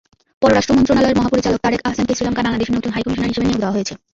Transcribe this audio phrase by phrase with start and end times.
[0.41, 3.93] পররাষ্ট্র মন্ত্রণালয়ের মহাপরিচালক তারেক আহসানকে শ্রীলঙ্কায় বাংলাদেশের নতুন হাইকমিশনার হিসেবে নিয়োগ দেওয়া হয়েছে।